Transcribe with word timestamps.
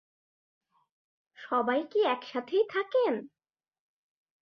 সবাই 1.37 1.81
কি 1.91 1.99
একসাথেই 2.05 2.63
থাকেন? 2.69 3.13